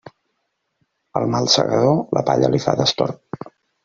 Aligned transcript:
Al 1.19 1.27
mal 1.35 1.49
segador 1.55 2.17
la 2.19 2.23
palla 2.31 2.49
li 2.55 2.63
fa 2.65 2.75
destorb. 2.81 3.49